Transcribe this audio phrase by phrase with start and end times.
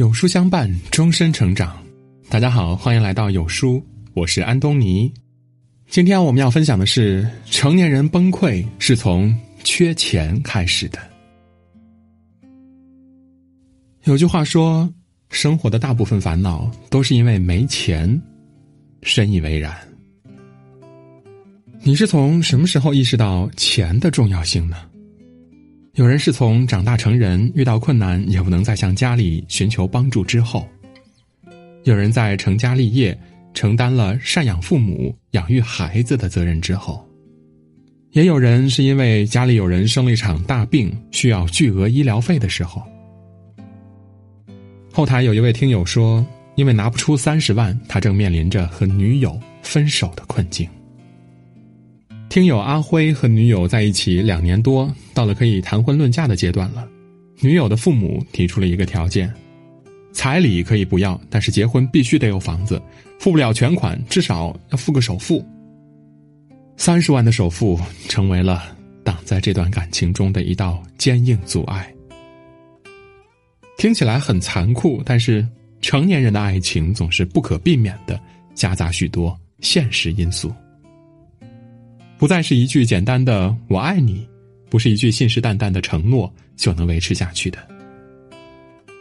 [0.00, 1.76] 有书相伴，终身成长。
[2.30, 3.84] 大家好，欢迎来到有书，
[4.14, 5.12] 我是安东尼。
[5.88, 10.98] 今天我们要分享的是：成年人崩溃是从缺钱开始的。
[14.04, 14.90] 有句话说，
[15.28, 18.18] 生活的大部分烦恼都是因为没钱。
[19.02, 19.76] 深以为然。
[21.82, 24.78] 你是从什么时候意识到钱的重要性呢？
[25.94, 30.62] 有人是从长大成人遇到困难也不能再向家里寻求帮助之后；
[31.82, 33.18] 有人在成家立业、
[33.52, 37.04] 承担了赡养父母、养育孩子的责任之后；
[38.12, 42.80] 也有人是因为家里有人生了一场大病，需要巨额医疗费的时候。
[44.92, 50.68] 后台有一位听友说，因为拿不出三十万，他正面临着和女友分手的困境。
[52.30, 56.88] 听友阿辉和女友在一起两年多，到了可以谈婚论嫁的阶段了。
[57.40, 59.28] 女友的父母提出了一个条件：
[60.12, 62.80] 彩礼可以不要，但是结婚必须得有房子，
[63.18, 65.44] 付不了全款，至少要付个首付。
[66.76, 67.76] 三十万的首付
[68.08, 68.62] 成为了
[69.02, 71.92] 挡在这段感情中的一道坚硬阻碍。
[73.76, 75.44] 听起来很残酷，但是
[75.80, 78.20] 成年人的爱情总是不可避免的
[78.54, 80.54] 夹杂许多现实因素。
[82.20, 84.28] 不再是一句简单的“我爱你”，
[84.68, 87.58] 不是一句信誓旦旦的承诺就能维持下去的。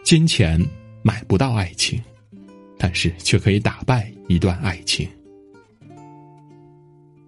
[0.06, 0.58] 金钱
[1.02, 2.02] 买不到爱情，
[2.78, 5.06] 但是却可以打败一段爱情。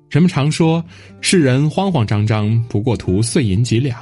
[0.10, 0.82] 人们常说，
[1.20, 4.00] 世人慌慌张张，不过图碎银几两，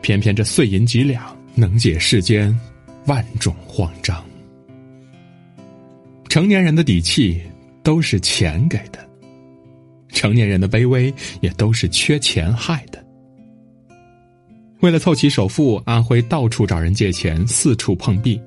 [0.00, 2.56] 偏偏这碎银几两能解世间
[3.06, 4.24] 万种慌张。
[6.28, 7.42] 成年人的底气
[7.82, 9.11] 都是钱给的。
[10.22, 13.04] 成年人的卑微也都是缺钱害的。
[14.78, 18.40] 为了凑齐首付，阿辉到处找人借钱，四处碰壁。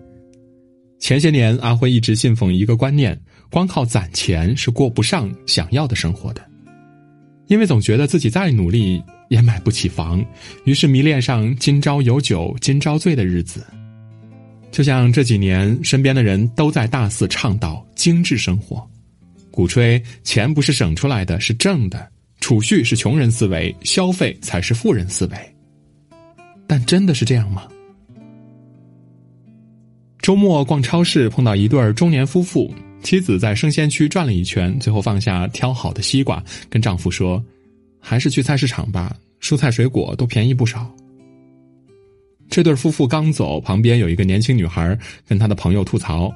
[1.00, 3.20] 前些年，阿辉一直信奉一个观念：
[3.52, 6.42] 光靠攒钱是过不上想要的生活的。
[7.48, 10.26] 因为总觉得自己再努力也买不起房，
[10.64, 13.68] 于是迷恋上今朝有酒今朝醉的日子。
[14.72, 18.90] 就像这几年，身边的人都在大肆倡导精致生活。
[19.56, 21.98] 鼓吹钱不是省出来的，是挣的；
[22.42, 25.56] 储蓄是穷人思维，消费才是富人思维。
[26.68, 27.64] 但真的是这样吗？
[30.20, 32.70] 周末逛超市，碰到一对中年夫妇，
[33.02, 37.42] 妻子在生鲜区转了一圈，最后放下挑好的西瓜，跟丈夫说
[38.02, 40.94] ：“还是去菜市场吧，蔬菜水果都便宜不少。”
[42.50, 46.34] 这对夫妇刚走，旁边有一个年轻女孩跟她的朋友吐槽。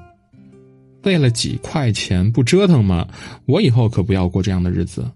[1.03, 3.07] 为了几块钱不折腾吗？
[3.45, 5.09] 我以后可不要过这样的日子。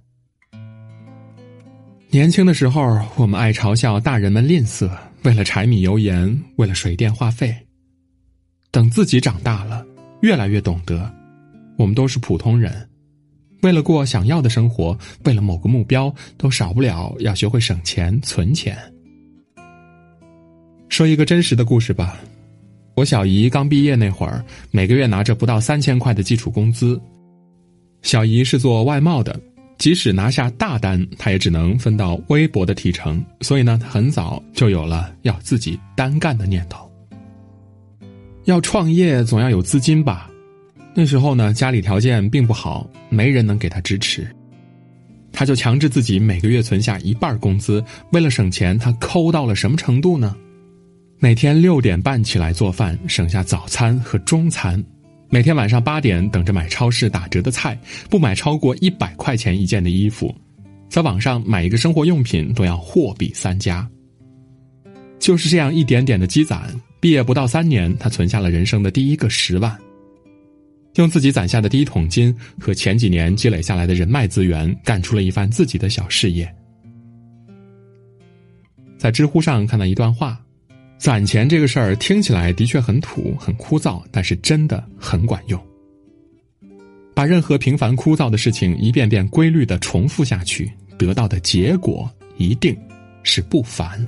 [2.10, 4.90] 年轻的时候，我们爱嘲笑大人们吝啬，
[5.24, 7.56] 为了柴米油盐，为了水电话费。
[8.72, 9.86] 等自己长大了，
[10.22, 11.12] 越来越懂得，
[11.78, 12.90] 我们都是普通人，
[13.62, 18.78] 为了过想要的生活，为了某个目标，都少不了要学会省钱存钱。
[20.90, 22.20] 说一个真实的故事吧。
[22.96, 27.00] 我小姨刚毕业那会儿，每个月拿着不到三千块的基础工资。
[28.04, 29.40] 小姨是做外贸的，
[29.80, 33.24] 即使拿下大单，她也只能分到微薄的提成。
[33.42, 36.88] 所以呢，她很早就有了要自己单干的念头。
[38.44, 40.30] 要创业，总要有资金吧？
[40.94, 44.28] 那时候呢，家里条件并不好，没人能给她支持。
[45.32, 47.84] 她就强制自己每个月存下一半工资。
[48.12, 50.36] 为了省钱，她抠到了什么程度呢？
[51.24, 54.78] 每天六点半起来做饭，省下早餐和中餐；
[55.30, 57.80] 每天晚上八点等着买超市打折的菜，
[58.10, 60.36] 不买超过一百块钱一件的衣服，
[60.90, 63.90] 在网上买一个生活用品都要货比三家。
[65.18, 66.70] 就是这样一点点的积攒，
[67.00, 69.74] 毕业不到三年，他存下了人生的第一个十万，
[70.96, 76.54] 用自己攒下的第一桶金和前几年积累下来的人脉资源，干出了一番自己的小事业。
[78.98, 80.38] 在知乎上看到一段话。
[81.04, 85.62] 攒钱这个事儿听起来的确很土、很枯燥，但是真的很管用。
[87.14, 92.74] 把任何平凡枯燥的事情一遍遍规律的重复下去，得到的结果一定
[93.22, 94.08] 是不凡。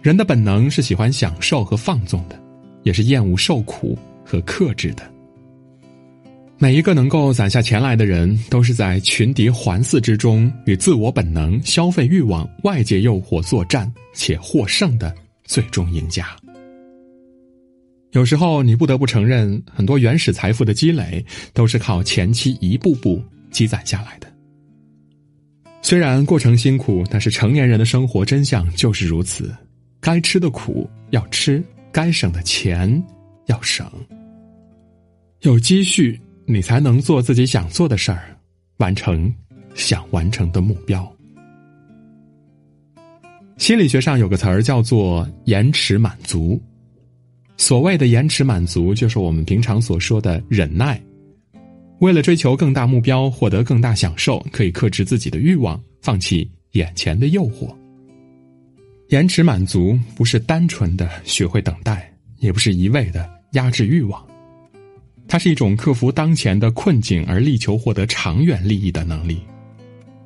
[0.00, 2.40] 人的本能是喜欢享受和放纵的，
[2.84, 5.02] 也是厌恶受苦和克制的。
[6.62, 15.14] 每一个能够攒下钱来的人，都是在群敌环伺之中，与自我本能、消费欲望、外界诱惑作战且获胜的
[15.44, 16.36] 最终赢家。
[18.10, 21.24] 有时候，你不得不承认，很多原始财富的积累
[21.54, 24.30] 都是靠前期一步步积攒下来的。
[25.80, 29.50] 虽然过程辛苦，但是成年人的生活真相就是如此：
[29.98, 33.02] 该吃的苦要吃，该省的钱
[33.46, 33.90] 要省。
[35.40, 36.20] 有积蓄，
[36.52, 38.36] 你才能做自己想做的事儿，
[38.78, 39.32] 完成
[39.74, 41.10] 想完成的目标。
[43.56, 46.60] 心理学上有个词儿叫做“延迟满足”。
[47.56, 51.00] 所谓的延迟满足，就是我们平常所说的忍耐。
[52.00, 57.68] 为了追求更大目标，获得更大享受，可以克制自己的欲望，放弃眼前的诱惑。
[59.10, 64.29] 延迟满足不是单纯的学会等待，也不是一味的压制欲望。
[65.30, 69.40] 它是一种克服当前的困境而力求获得长远利益的能力，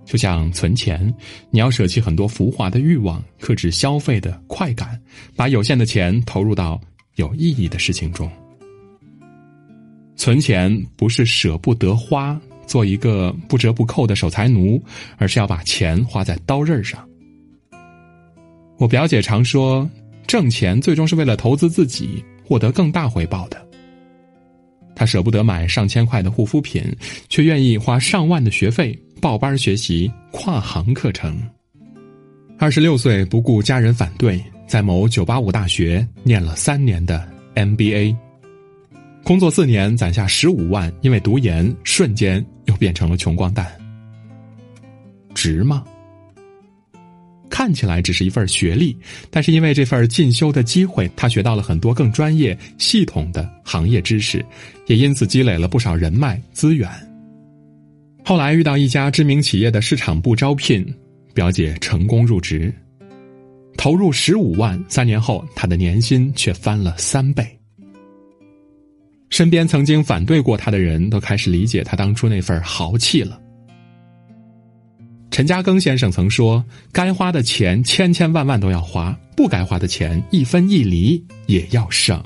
[0.06, 1.14] 就像存钱，
[1.50, 4.98] 你要舍弃很多浮华的欲望，克制消费的快感，
[5.36, 6.80] 把有限的钱投入到
[7.16, 8.30] 有意义的事情中。
[10.16, 14.82] 存钱不是舍不得花，做一个不折不扣的守财奴，
[15.18, 17.06] 而是要把钱花在刀刃上。
[18.78, 19.86] 我表姐常说，
[20.26, 23.62] 挣钱最终是为了投资自己，获得更大回报的。
[24.94, 26.84] 他舍不得买上千块的护肤品，
[27.28, 31.40] 却愿意花上万的学费报班学习跨行课程。
[32.58, 38.16] 二十六岁不顾家人反对，在某九八五大学念了三年的 MBA，
[39.24, 43.66] 工作四年攒下十五万，因为读研瞬间又变成了穷光蛋，
[45.34, 45.84] 值吗？
[47.64, 48.94] 看起来只是一份学历，
[49.30, 54.44] 但是因为这份进修的机会，他学到了很多更专业、系统的行业知识，
[54.86, 56.86] 也因此积累了不少人脉资源。
[58.22, 60.86] 后来遇到一家知名企业的市场部招聘，
[61.32, 62.70] 表姐成功入职，
[63.78, 67.46] 投入十五万，三年后她的年薪却翻了三倍。
[69.30, 73.40] 身边曾经反对过他的人都开始理解他当初那份豪气了。
[75.34, 76.64] 陈嘉庚先生曾说
[76.94, 82.22] ：“该花的钱千千万万都要花，不该花的钱一分一厘也要省。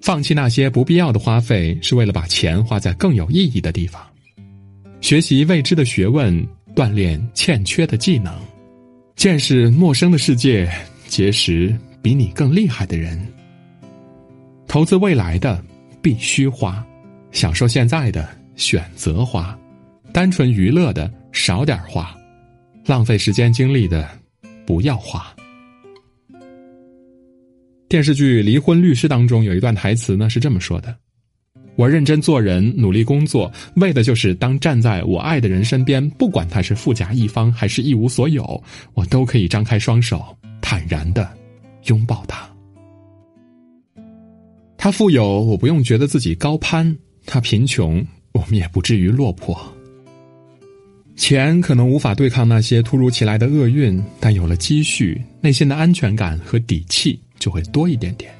[0.00, 4.02] 放弃那些不必要的花费，是为了把钱花在更有意义的地方。
[5.02, 6.34] 学习未知的学问，
[6.74, 8.32] 锻炼欠缺的技能，
[9.14, 10.66] 见识陌生的世界，
[11.08, 13.22] 结识比你更厉害的人。
[14.66, 15.62] 投资未来的
[16.00, 16.82] 必须花，
[17.32, 18.26] 享受现在的
[18.56, 19.54] 选择花。”
[20.12, 22.14] 单纯娱乐的少点花，
[22.84, 24.06] 浪费时间精力的
[24.66, 25.34] 不要花。
[27.88, 30.94] 电视剧《离婚律师》当中有一段台词呢，是这么说的
[31.76, 38.62] ：“我认真做人，努力工作，为的就是当站在我爱的人身边，不管他是富甲一方还是一无所有，
[38.92, 40.22] 我都可以张开双手，
[40.60, 41.26] 坦然的
[41.86, 42.46] 拥抱他。
[44.76, 46.94] 他富有，我不用觉得自己高攀；
[47.24, 49.58] 他贫穷，我们也不至于落魄。”
[51.14, 58.32] 钱可能无法对抗那些突如其来的厄运，但有了积蓄，内心的安全感和底气就会多一点点。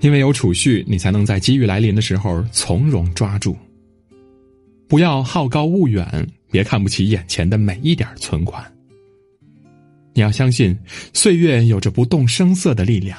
[0.00, 3.56] 因为有储蓄，你才能在机遇来临的时候从容抓住。
[4.88, 8.64] 不要好高骛远，别看不起眼前的每一点存款。
[10.14, 10.76] 你要相信，
[11.12, 13.18] 岁月有着不动声色的力量。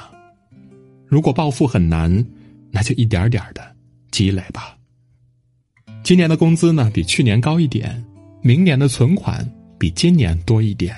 [1.07, 2.25] 如果暴富很难，
[2.71, 3.75] 那就一点点的
[4.11, 4.77] 积累吧。
[6.03, 8.03] 今年的工资呢，比去年高一点。
[8.45, 9.49] 明年的存款
[9.79, 10.93] 比今年多一点，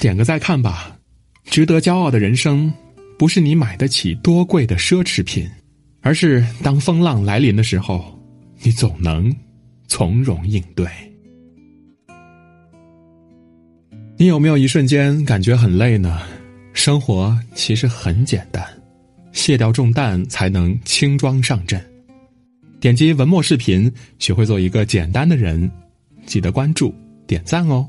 [0.00, 0.96] 点个再看吧。
[1.44, 2.72] 值得骄傲的人生，
[3.18, 5.46] 不是你买得起多贵的奢侈品，
[6.00, 8.18] 而是当风浪来临的时候，
[8.62, 9.30] 你总能
[9.86, 10.88] 从容应对。
[14.16, 16.22] 你有没有一瞬间感觉很累呢？
[16.72, 18.64] 生活其实很简单，
[19.32, 21.84] 卸掉重担，才能轻装上阵。
[22.80, 25.70] 点击文末视频，学会做一个简单的人，
[26.24, 26.94] 记得关注、
[27.26, 27.86] 点赞哦。